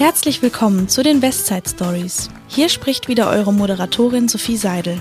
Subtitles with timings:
[0.00, 2.30] Herzlich willkommen zu den Westside Stories.
[2.48, 4.98] Hier spricht wieder eure Moderatorin Sophie Seidel.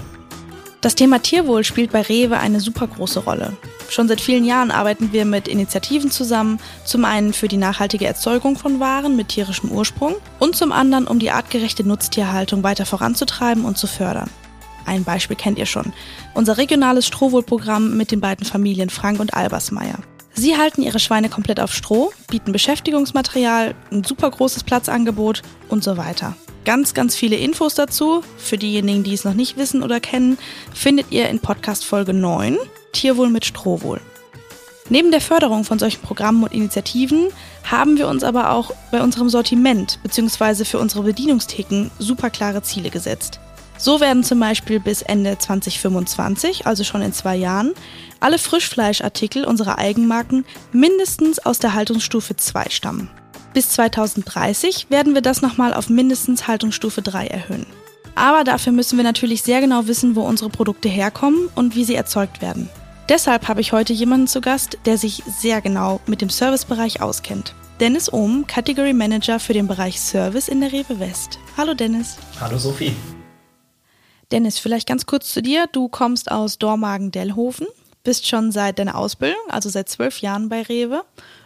[0.82, 3.56] Das Thema Tierwohl spielt bei Rewe eine super große Rolle.
[3.88, 8.58] Schon seit vielen Jahren arbeiten wir mit Initiativen zusammen, zum einen für die nachhaltige Erzeugung
[8.58, 13.78] von Waren mit tierischem Ursprung und zum anderen, um die artgerechte Nutztierhaltung weiter voranzutreiben und
[13.78, 14.30] zu fördern.
[14.86, 15.94] Ein Beispiel kennt ihr schon.
[16.34, 20.00] Unser regionales Strohwohlprogramm mit den beiden Familien Frank und Albersmeier.
[20.34, 25.98] Sie halten ihre Schweine komplett auf Stroh, bieten Beschäftigungsmaterial, ein super großes Platzangebot und so
[25.98, 26.36] weiter.
[26.66, 30.38] Ganz, ganz viele Infos dazu, für diejenigen, die es noch nicht wissen oder kennen,
[30.74, 32.58] findet ihr in Podcast Folge 9,
[32.92, 34.02] Tierwohl mit Strohwohl.
[34.90, 37.28] Neben der Förderung von solchen Programmen und Initiativen
[37.64, 40.66] haben wir uns aber auch bei unserem Sortiment bzw.
[40.66, 43.40] für unsere Bedienungstheken super klare Ziele gesetzt.
[43.82, 47.72] So werden zum Beispiel bis Ende 2025, also schon in zwei Jahren,
[48.20, 50.44] alle Frischfleischartikel unserer Eigenmarken
[50.74, 53.10] mindestens aus der Haltungsstufe 2 stammen.
[53.54, 57.66] Bis 2030 werden wir das nochmal auf mindestens Haltungsstufe 3 erhöhen.
[58.16, 61.96] Aber dafür müssen wir natürlich sehr genau wissen, wo unsere Produkte herkommen und wie sie
[61.96, 62.68] erzeugt werden.
[63.08, 67.56] Deshalb habe ich heute jemanden zu Gast, der sich sehr genau mit dem Servicebereich auskennt.
[67.80, 71.40] Dennis Ohm, Category Manager für den Bereich Service in der Rewe West.
[71.56, 72.18] Hallo Dennis.
[72.42, 72.94] Hallo Sophie.
[74.32, 75.68] Dennis, vielleicht ganz kurz zu dir.
[75.72, 77.68] Du kommst aus Dormagen-Dellhofen,
[78.04, 81.04] bist schon seit deiner Ausbildung, also seit zwölf Jahren bei Rewe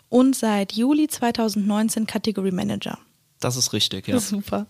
[0.09, 2.99] und seit Juli 2019 Category Manager.
[3.39, 4.19] Das ist richtig, ja.
[4.19, 4.67] Super.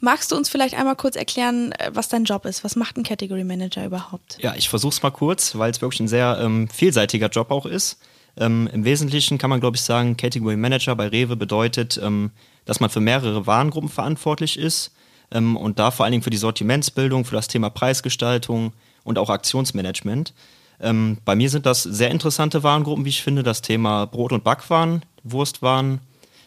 [0.00, 2.62] Magst du uns vielleicht einmal kurz erklären, äh, was dein Job ist?
[2.62, 4.38] Was macht ein Category Manager überhaupt?
[4.40, 7.66] Ja, ich versuche es mal kurz, weil es wirklich ein sehr ähm, vielseitiger Job auch
[7.66, 7.98] ist.
[8.36, 12.32] Ähm, Im Wesentlichen kann man, glaube ich, sagen, Category Manager bei Rewe bedeutet, ähm,
[12.64, 14.92] dass man für mehrere Warengruppen verantwortlich ist
[15.30, 18.72] ähm, und da vor allen Dingen für die Sortimentsbildung, für das Thema Preisgestaltung
[19.04, 20.32] und auch Aktionsmanagement.
[20.80, 23.42] Ähm, bei mir sind das sehr interessante Warengruppen, wie ich finde.
[23.42, 26.00] Das Thema Brot- und Backwaren, Wurstwaren,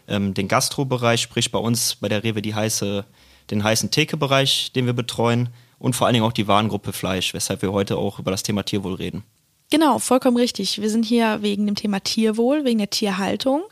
[0.08, 3.05] ähm, den Gastrobereich, sprich bei uns bei der Rewe die heiße,
[3.52, 5.49] den heißen Theke-Bereich, den wir betreuen
[5.80, 8.64] und vor allen Dingen auch die Warengruppe Fleisch, weshalb wir heute auch über das Thema
[8.64, 9.23] Tierwohl reden.
[9.70, 10.82] Genau, vollkommen richtig.
[10.82, 13.64] Wir sind hier wegen dem Thema Tierwohl, wegen der Tierhaltung.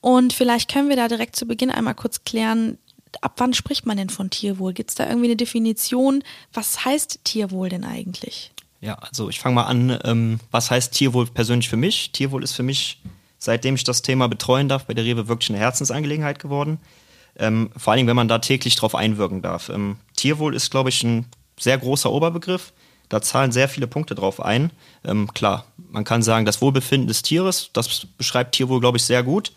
[0.00, 2.78] Und vielleicht können wir da direkt zu Beginn einmal kurz klären,
[3.20, 4.72] ab wann spricht man denn von Tierwohl?
[4.72, 6.22] Gibt es da irgendwie eine Definition?
[6.52, 8.52] Was heißt Tierwohl denn eigentlich?
[8.80, 12.10] Ja, also ich fange mal an, ähm, was heißt Tierwohl persönlich für mich?
[12.12, 13.00] Tierwohl ist für mich,
[13.38, 16.78] seitdem ich das Thema betreuen darf, bei der Rewe wirklich eine Herzensangelegenheit geworden.
[17.38, 19.68] Ähm, vor allen Dingen, wenn man da täglich drauf einwirken darf.
[19.68, 21.26] Ähm, Tierwohl ist, glaube ich, ein
[21.58, 22.72] sehr großer Oberbegriff.
[23.08, 24.70] Da zahlen sehr viele Punkte drauf ein.
[25.04, 29.22] Ähm, klar, man kann sagen, das Wohlbefinden des Tieres, das beschreibt Tierwohl, glaube ich, sehr
[29.22, 29.52] gut.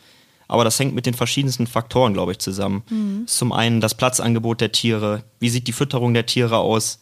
[0.48, 2.84] Aber das hängt mit den verschiedensten Faktoren, glaube ich, zusammen.
[2.90, 3.28] Mhm.
[3.28, 7.00] Zum einen das Platzangebot der Tiere, wie sieht die Fütterung der Tiere aus,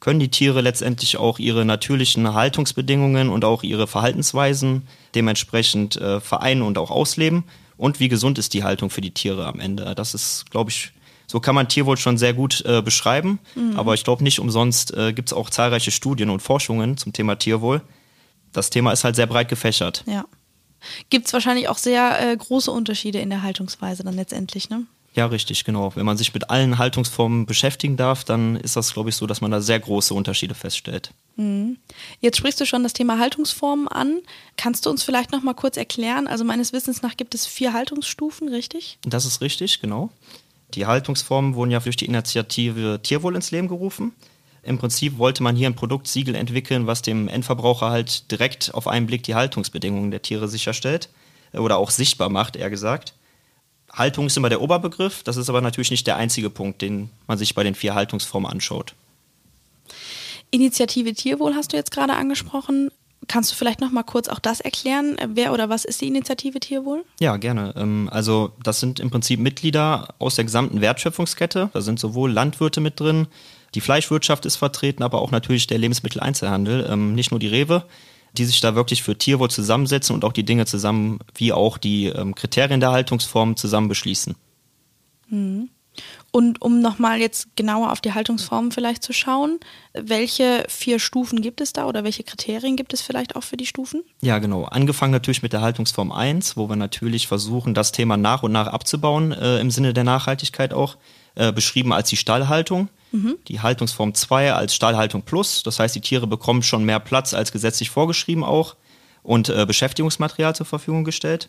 [0.00, 4.82] können die Tiere letztendlich auch ihre natürlichen Haltungsbedingungen und auch ihre Verhaltensweisen
[5.14, 7.44] dementsprechend äh, vereinen und auch ausleben
[7.76, 9.94] und wie gesund ist die Haltung für die Tiere am Ende.
[9.94, 10.92] Das ist, glaube ich,
[11.26, 13.78] so kann man Tierwohl schon sehr gut äh, beschreiben, mhm.
[13.78, 17.36] aber ich glaube nicht umsonst äh, gibt es auch zahlreiche Studien und Forschungen zum Thema
[17.36, 17.80] Tierwohl.
[18.52, 20.04] Das Thema ist halt sehr breit gefächert.
[20.06, 20.26] Ja.
[21.10, 24.86] Gibt es wahrscheinlich auch sehr äh, große Unterschiede in der Haltungsweise dann letztendlich, ne?
[25.14, 25.92] Ja, richtig, genau.
[25.94, 29.40] Wenn man sich mit allen Haltungsformen beschäftigen darf, dann ist das, glaube ich, so, dass
[29.40, 31.12] man da sehr große Unterschiede feststellt.
[31.36, 31.76] Mhm.
[32.20, 34.20] Jetzt sprichst du schon das Thema Haltungsformen an.
[34.56, 36.26] Kannst du uns vielleicht noch mal kurz erklären?
[36.26, 38.98] Also meines Wissens nach gibt es vier Haltungsstufen, richtig?
[39.02, 40.10] Das ist richtig, genau.
[40.74, 44.12] Die Haltungsformen wurden ja durch die Initiative Tierwohl ins Leben gerufen.
[44.64, 49.06] Im Prinzip wollte man hier ein Produktsiegel entwickeln, was dem Endverbraucher halt direkt auf einen
[49.06, 51.08] Blick die Haltungsbedingungen der Tiere sicherstellt
[51.52, 53.14] oder auch sichtbar macht, eher gesagt.
[53.92, 57.38] Haltung ist immer der Oberbegriff, das ist aber natürlich nicht der einzige Punkt, den man
[57.38, 58.94] sich bei den vier Haltungsformen anschaut.
[60.50, 62.90] Initiative Tierwohl hast du jetzt gerade angesprochen.
[63.26, 65.16] Kannst du vielleicht noch mal kurz auch das erklären?
[65.28, 67.04] Wer oder was ist die Initiative Tierwohl?
[67.20, 67.74] Ja, gerne.
[67.76, 71.70] Ähm, also das sind im Prinzip Mitglieder aus der gesamten Wertschöpfungskette.
[71.72, 73.26] Da sind sowohl Landwirte mit drin,
[73.74, 77.84] die Fleischwirtschaft ist vertreten, aber auch natürlich der Lebensmitteleinzelhandel, ähm, nicht nur die Rewe
[78.36, 82.06] die sich da wirklich für Tierwohl zusammensetzen und auch die Dinge zusammen, wie auch die
[82.06, 84.34] ähm, Kriterien der Haltungsform zusammen beschließen.
[85.28, 85.70] Mhm.
[86.32, 89.60] Und um nochmal jetzt genauer auf die Haltungsformen vielleicht zu schauen,
[89.92, 93.66] welche vier Stufen gibt es da oder welche Kriterien gibt es vielleicht auch für die
[93.66, 94.02] Stufen?
[94.20, 94.64] Ja, genau.
[94.64, 98.66] Angefangen natürlich mit der Haltungsform 1, wo wir natürlich versuchen, das Thema nach und nach
[98.66, 100.96] abzubauen, äh, im Sinne der Nachhaltigkeit auch,
[101.36, 102.88] äh, beschrieben als die Stallhaltung.
[103.14, 103.36] Mhm.
[103.46, 105.62] Die Haltungsform 2 als Stallhaltung Plus.
[105.62, 108.74] Das heißt, die Tiere bekommen schon mehr Platz als gesetzlich vorgeschrieben auch
[109.22, 111.48] und äh, Beschäftigungsmaterial zur Verfügung gestellt.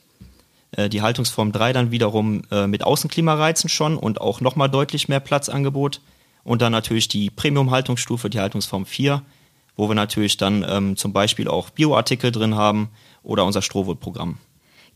[0.74, 5.20] Äh, die Haltungsform 3 dann wiederum äh, mit Außenklimareizen schon und auch nochmal deutlich mehr
[5.20, 6.02] Platzangebot.
[6.44, 9.24] Und dann natürlich die Premium-Haltungsstufe, die Haltungsform 4,
[9.76, 12.90] wo wir natürlich dann ähm, zum Beispiel auch Bioartikel drin haben
[13.24, 14.38] oder unser Strohwohlprogramm.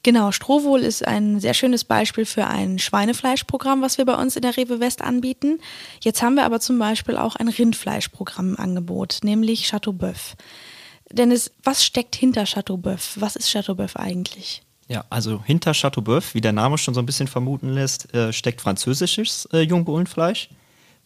[0.03, 4.41] Genau, Strohwohl ist ein sehr schönes Beispiel für ein Schweinefleischprogramm, was wir bei uns in
[4.41, 5.59] der Rewe West anbieten.
[6.01, 10.35] Jetzt haben wir aber zum Beispiel auch ein Rindfleischprogramm im Angebot, nämlich Chateauboeuf.
[11.11, 13.17] Dennis, was steckt hinter Chateauboeuf?
[13.19, 14.61] Was ist Chateauboeuf eigentlich?
[14.87, 18.61] Ja, also hinter Chateauboeuf, wie der Name schon so ein bisschen vermuten lässt, äh, steckt
[18.61, 20.49] französisches äh, Jungbullenfleisch.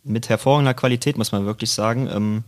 [0.03, 2.09] Mit hervorragender Qualität, muss man wirklich sagen.
[2.13, 2.43] Ähm,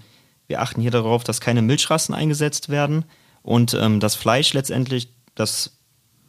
[0.48, 3.06] wir achten hier darauf, dass keine Milchrassen eingesetzt werden
[3.42, 5.75] und ähm, das Fleisch letztendlich, das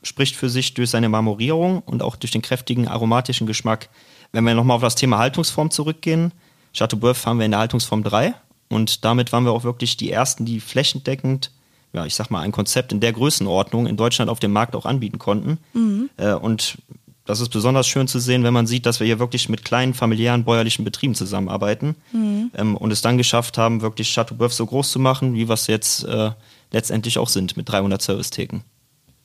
[0.07, 3.89] spricht für sich durch seine Marmorierung und auch durch den kräftigen aromatischen Geschmack.
[4.33, 6.33] Wenn wir nochmal auf das Thema Haltungsform zurückgehen,
[6.75, 8.35] Chateauboeuf haben wir in der Haltungsform 3
[8.69, 11.51] und damit waren wir auch wirklich die ersten, die flächendeckend,
[11.93, 14.87] ja, ich sag mal, ein Konzept in der Größenordnung in Deutschland auf dem Markt auch
[14.87, 15.59] anbieten konnten.
[15.73, 16.11] Mhm.
[16.17, 16.79] Äh, und
[17.25, 19.95] das ist besonders schön zu sehen, wenn man sieht, dass wir hier wirklich mit kleinen
[19.95, 22.51] familiären bäuerlichen Betrieben zusammenarbeiten mhm.
[22.55, 25.67] ähm, und es dann geschafft haben, wirklich Chateauboeuf so groß zu machen, wie wir es
[25.67, 26.31] jetzt äh,
[26.71, 28.63] letztendlich auch sind mit 300 Servicetheken.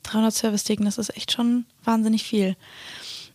[0.04, 2.56] 300 Servicetheken, das ist echt schon wahnsinnig viel.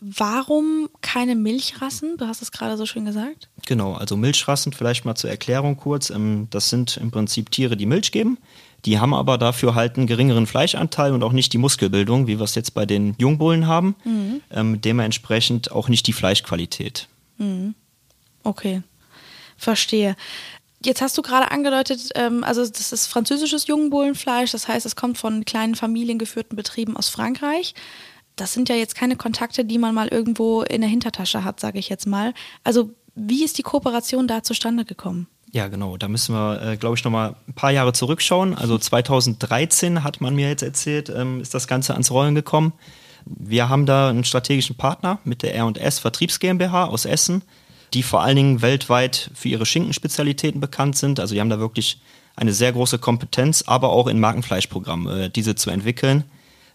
[0.00, 2.16] Warum keine Milchrassen?
[2.18, 3.48] Du hast es gerade so schön gesagt.
[3.66, 6.10] Genau, also Milchrassen, vielleicht mal zur Erklärung kurz.
[6.10, 8.38] Ähm, das sind im Prinzip Tiere, die Milch geben.
[8.84, 12.44] Die haben aber dafür halt einen geringeren Fleischanteil und auch nicht die Muskelbildung, wie wir
[12.44, 13.96] es jetzt bei den Jungbullen haben.
[14.04, 14.42] Mhm.
[14.50, 17.08] Ähm, dementsprechend auch nicht die Fleischqualität.
[17.38, 17.74] Mhm.
[18.44, 18.82] Okay,
[19.56, 20.14] verstehe.
[20.86, 25.18] Jetzt hast du gerade angedeutet, ähm, also das ist französisches Jungbullenfleisch, das heißt, es kommt
[25.18, 27.74] von kleinen familiengeführten Betrieben aus Frankreich.
[28.36, 31.80] Das sind ja jetzt keine Kontakte, die man mal irgendwo in der Hintertasche hat, sage
[31.80, 32.34] ich jetzt mal.
[32.62, 35.26] Also wie ist die Kooperation da zustande gekommen?
[35.50, 35.96] Ja, genau.
[35.96, 38.56] Da müssen wir, äh, glaube ich, noch mal ein paar Jahre zurückschauen.
[38.56, 42.74] Also 2013 hat man mir jetzt erzählt, ähm, ist das Ganze ans Rollen gekommen.
[43.24, 47.42] Wir haben da einen strategischen Partner mit der R&S Vertriebs GmbH aus Essen
[47.94, 51.20] die vor allen Dingen weltweit für ihre Schinkenspezialitäten bekannt sind.
[51.20, 52.00] Also die haben da wirklich
[52.34, 56.24] eine sehr große Kompetenz, aber auch in Markenfleischprogrammen äh, diese zu entwickeln.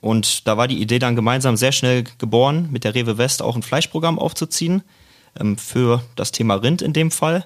[0.01, 3.55] Und da war die Idee dann gemeinsam sehr schnell geboren, mit der Rewe West auch
[3.55, 4.81] ein Fleischprogramm aufzuziehen,
[5.39, 7.45] ähm, für das Thema Rind in dem Fall.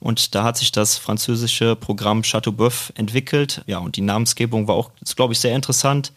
[0.00, 3.62] Und da hat sich das französische Programm Chateauboeuf entwickelt.
[3.66, 6.12] Ja, und die Namensgebung war auch, glaube ich, sehr interessant.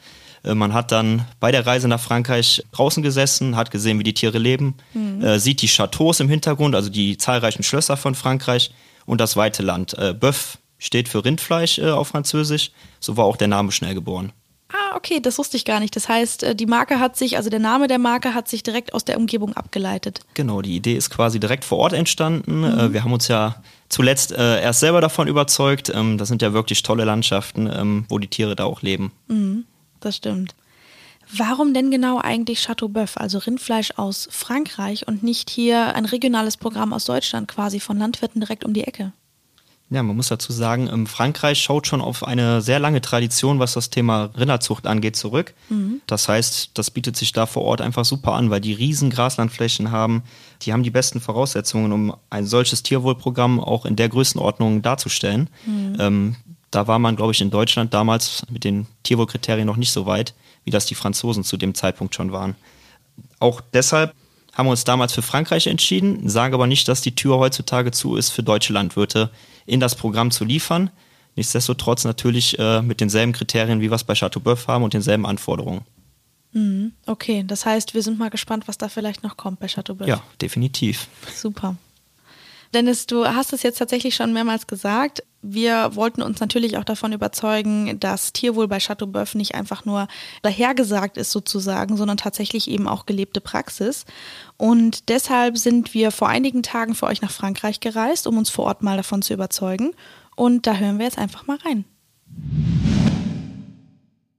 [0.47, 4.13] Äh, man hat dann bei der Reise nach Frankreich draußen gesessen, hat gesehen, wie die
[4.13, 5.23] Tiere leben, mhm.
[5.23, 8.71] äh, sieht die Chateaus im Hintergrund, also die zahlreichen Schlösser von Frankreich
[9.05, 9.93] und das weite Land.
[9.93, 14.31] Äh, Bœuf steht für Rindfleisch auf Französisch, so war auch der Name schnell geboren.
[14.69, 15.95] Ah, okay, das wusste ich gar nicht.
[15.95, 19.03] Das heißt, die Marke hat sich, also der Name der Marke hat sich direkt aus
[19.03, 20.19] der Umgebung abgeleitet.
[20.35, 22.59] Genau, die Idee ist quasi direkt vor Ort entstanden.
[22.59, 22.93] Mhm.
[22.93, 23.55] Wir haben uns ja
[23.89, 25.89] zuletzt erst selber davon überzeugt.
[25.95, 29.13] Ähm, das sind ja wirklich tolle Landschaften, ähm, wo die Tiere da auch leben.
[29.29, 29.63] Mhm
[29.99, 30.55] das stimmt.
[31.35, 36.93] Warum denn genau eigentlich Chateauboeuf, also Rindfleisch aus Frankreich und nicht hier ein regionales Programm
[36.93, 39.11] aus Deutschland quasi von Landwirten direkt um die Ecke?
[39.89, 43.73] Ja, man muss dazu sagen, ähm, Frankreich schaut schon auf eine sehr lange Tradition, was
[43.73, 45.53] das Thema Rinderzucht angeht, zurück.
[45.69, 46.01] Mhm.
[46.07, 49.89] Das heißt, das bietet sich da vor Ort einfach super an, weil die riesen Graslandflächen
[49.89, 50.23] haben.
[50.63, 55.49] Die haben die besten Voraussetzungen, um ein solches Tierwohlprogramm auch in der Größenordnung darzustellen.
[55.65, 55.95] Mhm.
[55.99, 56.35] Ähm,
[56.71, 60.33] da war man, glaube ich, in Deutschland damals mit den Tierwohlkriterien noch nicht so weit,
[60.63, 62.55] wie das die Franzosen zu dem Zeitpunkt schon waren.
[63.39, 64.13] Auch deshalb
[64.53, 68.15] haben wir uns damals für Frankreich entschieden, sagen aber nicht, dass die Tür heutzutage zu
[68.15, 69.29] ist, für deutsche Landwirte
[69.65, 70.89] in das Programm zu liefern.
[71.35, 75.81] Nichtsdestotrotz natürlich äh, mit denselben Kriterien, wie wir es bei Chateauboeuf haben und denselben Anforderungen.
[76.53, 80.07] Mhm, okay, das heißt, wir sind mal gespannt, was da vielleicht noch kommt bei Chateauboeuf.
[80.07, 81.07] Ja, definitiv.
[81.35, 81.75] Super.
[82.73, 85.23] Dennis, du hast es jetzt tatsächlich schon mehrmals gesagt.
[85.49, 90.09] Wir wollten uns natürlich auch davon überzeugen, dass Tierwohl bei Chateauboeuf nicht einfach nur
[90.41, 94.03] dahergesagt ist sozusagen, sondern tatsächlich eben auch gelebte Praxis.
[94.57, 98.65] Und deshalb sind wir vor einigen Tagen für euch nach Frankreich gereist, um uns vor
[98.65, 99.91] Ort mal davon zu überzeugen.
[100.35, 101.85] Und da hören wir jetzt einfach mal rein.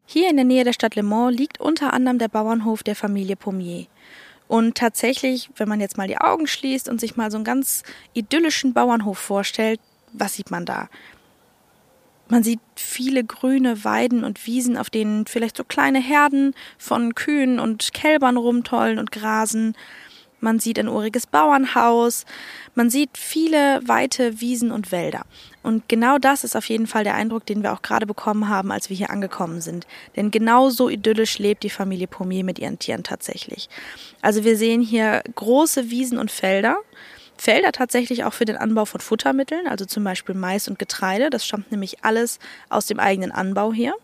[0.05, 3.37] Hier in der Nähe der Stadt Le Mans liegt unter anderem der Bauernhof der Familie
[3.37, 3.87] Pommier.
[4.47, 7.83] Und tatsächlich, wenn man jetzt mal die Augen schließt und sich mal so einen ganz
[8.13, 9.81] idyllischen Bauernhof vorstellt,
[10.13, 10.89] was sieht man da?
[12.29, 17.59] Man sieht viele grüne Weiden und Wiesen, auf denen vielleicht so kleine Herden von Kühen
[17.59, 19.75] und Kälbern rumtollen und grasen.
[20.41, 22.25] Man sieht ein uriges Bauernhaus.
[22.75, 25.23] Man sieht viele weite Wiesen und Wälder.
[25.63, 28.71] Und genau das ist auf jeden Fall der Eindruck, den wir auch gerade bekommen haben,
[28.71, 29.87] als wir hier angekommen sind.
[30.15, 33.69] Denn genau so idyllisch lebt die Familie Pommier mit ihren Tieren tatsächlich.
[34.23, 36.77] Also wir sehen hier große Wiesen und Felder.
[37.39, 41.31] Felder tatsächlich auch für den Anbau von Futtermitteln, also zum Beispiel Mais und Getreide.
[41.31, 43.95] Das stammt nämlich alles aus dem eigenen Anbau hier.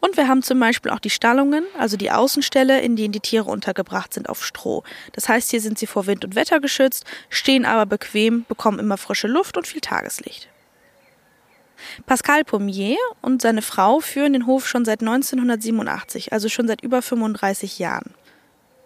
[0.00, 3.50] Und wir haben zum Beispiel auch die Stallungen, also die Außenstelle, in denen die Tiere
[3.50, 4.82] untergebracht sind, auf Stroh.
[5.12, 8.96] Das heißt, hier sind sie vor Wind und Wetter geschützt, stehen aber bequem, bekommen immer
[8.96, 10.48] frische Luft und viel Tageslicht.
[12.06, 17.00] Pascal Pommier und seine Frau führen den Hof schon seit 1987, also schon seit über
[17.00, 18.14] 35 Jahren.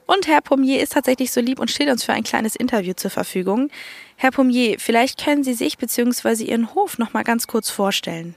[0.07, 3.11] Und Herr Pommier ist tatsächlich so lieb und steht uns für ein kleines Interview zur
[3.11, 3.71] Verfügung.
[4.17, 6.45] Herr Pommier, vielleicht können Sie sich bzw.
[6.45, 8.35] Ihren Hof noch mal ganz kurz vorstellen.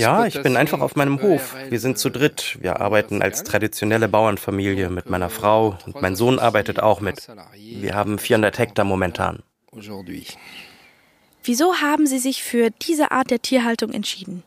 [0.00, 1.56] Ja, ich bin einfach auf meinem Hof.
[1.70, 2.58] Wir sind zu dritt.
[2.60, 7.28] Wir arbeiten als traditionelle Bauernfamilie mit meiner Frau und mein Sohn arbeitet auch mit.
[7.54, 9.42] Wir haben 400 Hektar momentan.
[11.42, 14.42] Wieso haben Sie sich für diese Art der Tierhaltung entschieden?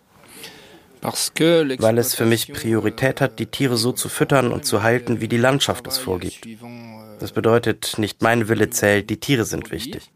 [1.81, 5.27] Weil es für mich Priorität hat, die Tiere so zu füttern und zu halten, wie
[5.27, 6.47] die Landschaft es vorgibt.
[7.19, 10.11] Das bedeutet, nicht mein Wille zählt, die Tiere sind wichtig.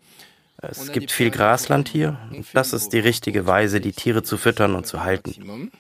[0.61, 4.75] Es gibt viel Grasland hier und das ist die richtige Weise, die Tiere zu füttern
[4.75, 5.71] und zu halten.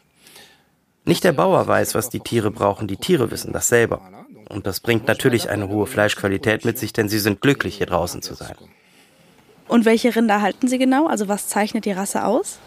[1.05, 4.01] Nicht der Bauer weiß, was die Tiere brauchen, die Tiere wissen das selber.
[4.49, 8.21] Und das bringt natürlich eine hohe Fleischqualität mit sich, denn sie sind glücklich, hier draußen
[8.21, 8.55] zu sein.
[9.67, 11.07] Und welche Rinder halten Sie genau?
[11.07, 12.59] Also was zeichnet die Rasse aus?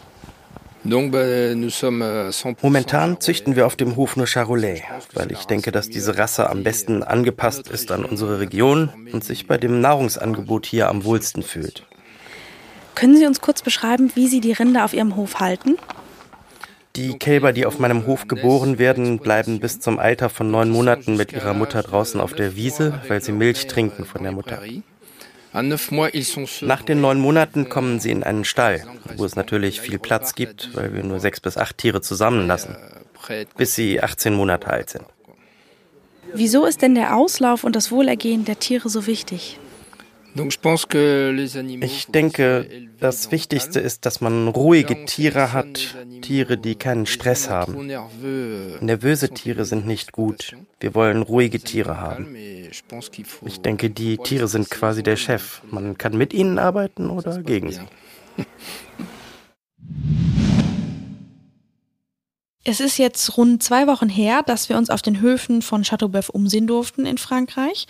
[2.61, 6.61] Momentan züchten wir auf dem Hof nur Charolais, weil ich denke, dass diese Rasse am
[6.61, 11.83] besten angepasst ist an unsere Region und sich bei dem Nahrungsangebot hier am wohlsten fühlt.
[12.93, 15.77] Können Sie uns kurz beschreiben, wie Sie die Rinder auf Ihrem Hof halten?
[16.95, 21.17] Die Kälber, die auf meinem Hof geboren werden, bleiben bis zum Alter von neun Monaten
[21.17, 24.61] mit ihrer Mutter draußen auf der Wiese, weil sie Milch trinken von der Mutter.
[25.55, 28.83] Nach den neun Monaten kommen sie in einen Stall,
[29.15, 32.75] wo es natürlich viel Platz gibt, weil wir nur sechs bis acht Tiere zusammenlassen,
[33.57, 35.05] bis sie 18 Monate alt sind.
[36.33, 39.57] Wieso ist denn der Auslauf und das Wohlergehen der Tiere so wichtig?
[41.81, 47.87] Ich denke, das Wichtigste ist, dass man ruhige Tiere hat, Tiere, die keinen Stress haben.
[48.81, 50.55] Nervöse Tiere sind nicht gut.
[50.81, 52.35] Wir wollen ruhige Tiere haben.
[52.35, 55.61] Ich denke, die Tiere sind quasi der Chef.
[55.71, 57.81] Man kann mit ihnen arbeiten oder gegen sie.
[62.67, 66.29] Es ist jetzt rund zwei Wochen her, dass wir uns auf den Höfen von Chateauboeuf
[66.29, 67.85] umsehen durften in Frankreich.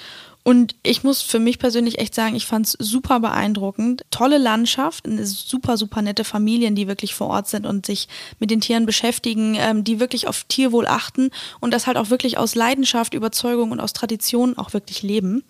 [0.48, 4.06] Und ich muss für mich persönlich echt sagen, ich fand es super beeindruckend.
[4.12, 8.08] Tolle Landschaft, super, super nette Familien, die wirklich vor Ort sind und sich
[8.40, 12.38] mit den Tieren beschäftigen, ähm, die wirklich auf Tierwohl achten und das halt auch wirklich
[12.38, 15.44] aus Leidenschaft, Überzeugung und aus Tradition auch wirklich leben.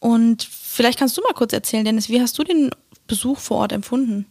[0.00, 2.70] Und vielleicht kannst du mal kurz erzählen, Dennis, wie hast du den
[3.06, 4.24] Besuch vor Ort empfunden?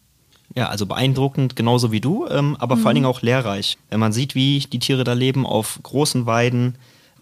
[0.55, 2.79] Ja, also beeindruckend, genauso wie du, ähm, aber mhm.
[2.79, 3.77] vor allen Dingen auch lehrreich.
[3.91, 6.75] Wenn man sieht, wie die Tiere da leben auf großen Weiden,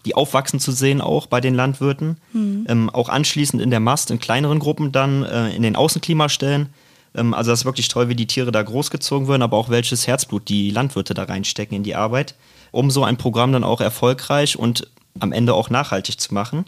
[0.04, 2.18] die aufwachsen zu sehen, auch bei den Landwirten.
[2.32, 2.66] Mhm.
[2.68, 6.68] Ähm, auch anschließend in der Mast, in kleineren Gruppen dann, äh, in den Außenklimastellen.
[7.14, 10.06] Ähm, also das ist wirklich toll, wie die Tiere da großgezogen werden, aber auch welches
[10.06, 12.34] Herzblut die Landwirte da reinstecken in die Arbeit,
[12.70, 14.88] um so ein Programm dann auch erfolgreich und
[15.20, 16.64] am Ende auch nachhaltig zu machen.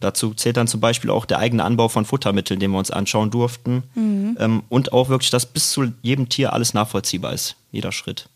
[0.00, 3.30] Dazu zählt dann zum Beispiel auch der eigene Anbau von Futtermitteln, den wir uns anschauen
[3.30, 3.82] durften.
[3.94, 4.36] Mhm.
[4.38, 8.28] Ähm, und auch wirklich, dass bis zu jedem Tier alles nachvollziehbar ist, jeder Schritt.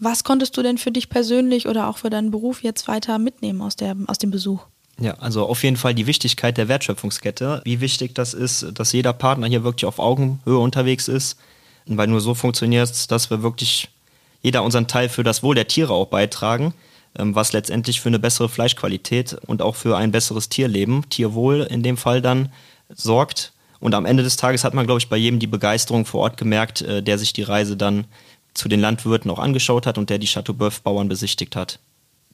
[0.00, 3.60] Was konntest du denn für dich persönlich oder auch für deinen Beruf jetzt weiter mitnehmen
[3.60, 4.62] aus, der, aus dem Besuch?
[4.98, 7.60] Ja, also auf jeden Fall die Wichtigkeit der Wertschöpfungskette.
[7.64, 11.38] Wie wichtig das ist, dass jeder Partner hier wirklich auf Augenhöhe unterwegs ist.
[11.86, 13.88] Weil nur so funktioniert es, dass wir wirklich
[14.42, 16.72] jeder unseren Teil für das Wohl der Tiere auch beitragen,
[17.18, 21.82] ähm, was letztendlich für eine bessere Fleischqualität und auch für ein besseres Tierleben, Tierwohl in
[21.82, 22.50] dem Fall dann
[22.88, 23.52] sorgt.
[23.80, 26.36] Und am Ende des Tages hat man, glaube ich, bei jedem die Begeisterung vor Ort
[26.36, 28.04] gemerkt, äh, der sich die Reise dann
[28.54, 31.78] zu den Landwirten auch angeschaut hat und der die Chateauboeuf-Bauern besichtigt hat.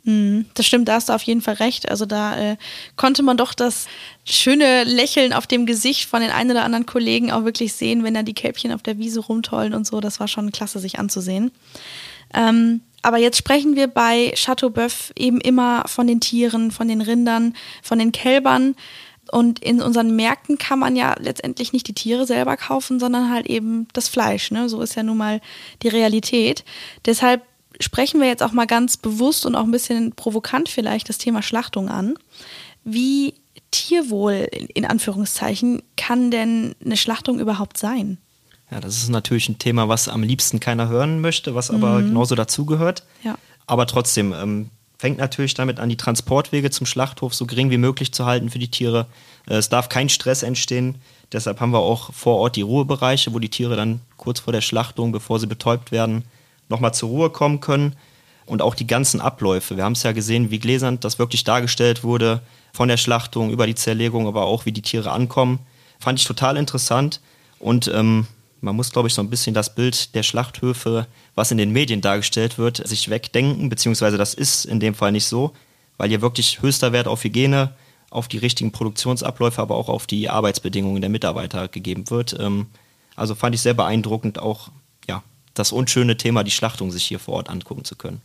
[0.07, 1.89] Mhm, das stimmt, da hast du auf jeden Fall recht.
[1.89, 2.57] Also da äh,
[2.95, 3.87] konnte man doch das
[4.25, 8.15] schöne Lächeln auf dem Gesicht von den ein oder anderen Kollegen auch wirklich sehen, wenn
[8.15, 10.01] da die Kälbchen auf der Wiese rumtollen und so.
[10.01, 11.51] Das war schon klasse, sich anzusehen.
[12.33, 17.55] Ähm, aber jetzt sprechen wir bei Chateauboeuf eben immer von den Tieren, von den Rindern,
[17.83, 18.77] von den Kälbern.
[19.33, 23.47] Und in unseren Märkten kann man ja letztendlich nicht die Tiere selber kaufen, sondern halt
[23.47, 24.51] eben das Fleisch.
[24.51, 24.69] Ne?
[24.69, 25.41] So ist ja nun mal
[25.83, 26.65] die Realität.
[27.05, 27.43] Deshalb
[27.81, 31.43] sprechen wir jetzt auch mal ganz bewusst und auch ein bisschen provokant vielleicht das Thema
[31.43, 32.15] Schlachtung an.
[32.85, 33.35] Wie
[33.71, 38.19] tierwohl in Anführungszeichen kann denn eine Schlachtung überhaupt sein?
[38.71, 42.09] Ja, das ist natürlich ein Thema, was am liebsten keiner hören möchte, was aber mhm.
[42.09, 43.05] genauso dazugehört.
[43.23, 43.37] Ja.
[43.67, 48.13] Aber trotzdem, ähm, fängt natürlich damit an, die Transportwege zum Schlachthof so gering wie möglich
[48.13, 49.07] zu halten für die Tiere.
[49.49, 50.97] Äh, es darf kein Stress entstehen.
[51.33, 54.61] Deshalb haben wir auch vor Ort die Ruhebereiche, wo die Tiere dann kurz vor der
[54.61, 56.25] Schlachtung, bevor sie betäubt werden,
[56.69, 57.97] nochmal zur Ruhe kommen können.
[58.47, 59.77] Und auch die ganzen Abläufe.
[59.77, 63.67] Wir haben es ja gesehen, wie gläsern das wirklich dargestellt wurde, von der Schlachtung über
[63.67, 65.59] die Zerlegung, aber auch wie die Tiere ankommen.
[65.99, 67.21] Fand ich total interessant.
[67.59, 68.29] Und ähm,
[68.67, 71.07] man muss, glaube ich, so ein bisschen das Bild der Schlachthöfe,
[71.37, 75.27] was in den Medien dargestellt wird, sich wegdenken, beziehungsweise das ist in dem Fall nicht
[75.27, 75.53] so,
[75.99, 77.75] weil hier wirklich höchster Wert auf Hygiene,
[78.11, 82.37] auf die richtigen Produktionsabläufe, aber auch auf die Arbeitsbedingungen der Mitarbeiter gegeben wird.
[82.41, 82.67] Ähm,
[83.15, 84.71] also fand ich sehr beeindruckend, auch
[85.09, 85.23] ja,
[85.55, 88.21] das unschöne Thema, die Schlachtung, sich hier vor Ort angucken zu können.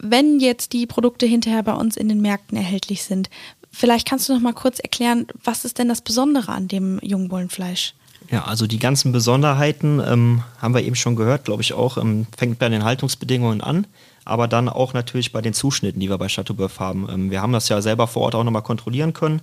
[0.00, 3.30] Wenn jetzt die Produkte hinterher bei uns in den Märkten erhältlich sind,
[3.70, 7.94] vielleicht kannst du noch mal kurz erklären, was ist denn das Besondere an dem Jungbullenfleisch?
[8.30, 11.96] Ja, also die ganzen Besonderheiten ähm, haben wir eben schon gehört, glaube ich auch.
[11.96, 13.86] Ähm, fängt bei den Haltungsbedingungen an,
[14.24, 17.08] aber dann auch natürlich bei den Zuschnitten, die wir bei Chateauboeuf haben.
[17.10, 19.40] Ähm, wir haben das ja selber vor Ort auch nochmal kontrollieren können.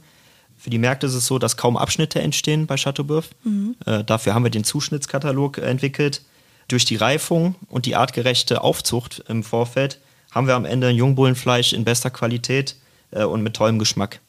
[0.58, 3.29] Für die Märkte ist es so, dass kaum Abschnitte entstehen bei Chateauboeuf.
[3.44, 3.75] Mhm.
[3.86, 6.22] Äh, dafür haben wir den Zuschnittskatalog entwickelt.
[6.67, 10.00] Durch die Reifung und die artgerechte Aufzucht im Vorfeld
[10.32, 12.75] haben wir am Ende ein Jungbullenfleisch in bester Qualität
[13.12, 14.20] äh, und mit tollem Geschmack.